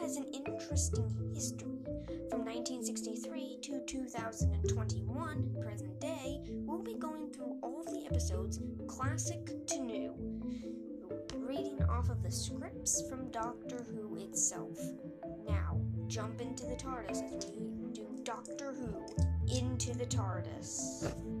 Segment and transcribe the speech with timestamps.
[0.00, 1.80] Has an interesting history.
[2.30, 9.66] From 1963 to 2021, present day, we'll be going through all of the episodes, classic
[9.66, 10.14] to new,
[11.34, 14.78] reading off of the scripts from Doctor Who itself.
[15.48, 19.02] Now, jump into the TARDIS as we do Doctor Who
[19.48, 21.35] into the TARDIS.